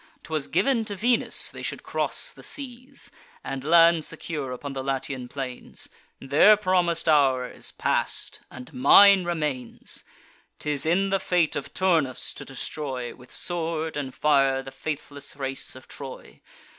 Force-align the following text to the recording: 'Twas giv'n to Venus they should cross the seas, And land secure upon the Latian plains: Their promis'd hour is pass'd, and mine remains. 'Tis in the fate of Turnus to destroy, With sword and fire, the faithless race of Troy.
'Twas 0.23 0.47
giv'n 0.47 0.83
to 0.83 0.95
Venus 0.95 1.51
they 1.51 1.61
should 1.61 1.83
cross 1.83 2.33
the 2.33 2.41
seas, 2.41 3.11
And 3.43 3.63
land 3.63 4.03
secure 4.03 4.51
upon 4.51 4.73
the 4.73 4.83
Latian 4.83 5.27
plains: 5.27 5.89
Their 6.19 6.57
promis'd 6.57 7.07
hour 7.07 7.47
is 7.47 7.71
pass'd, 7.73 8.39
and 8.49 8.73
mine 8.73 9.25
remains. 9.25 10.03
'Tis 10.57 10.87
in 10.87 11.09
the 11.11 11.19
fate 11.19 11.55
of 11.55 11.71
Turnus 11.75 12.33
to 12.33 12.43
destroy, 12.43 13.13
With 13.15 13.29
sword 13.31 13.95
and 13.95 14.11
fire, 14.15 14.63
the 14.63 14.71
faithless 14.71 15.35
race 15.35 15.75
of 15.75 15.87
Troy. 15.87 16.41